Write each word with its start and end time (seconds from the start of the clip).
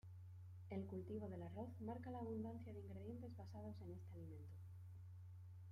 El 0.71 0.87
cultivo 0.87 1.29
del 1.29 1.43
arroz 1.43 1.69
marca 1.79 2.09
la 2.09 2.17
abundancia 2.17 2.73
de 2.73 2.79
ingredientes 2.79 3.37
basados 3.37 3.75
en 3.85 3.91
este 3.91 4.15
alimento. 4.15 4.57